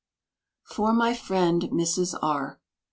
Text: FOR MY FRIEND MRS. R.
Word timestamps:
FOR 0.63 0.93
MY 0.93 1.13
FRIEND 1.13 1.61
MRS. 1.69 2.17
R. 2.23 2.59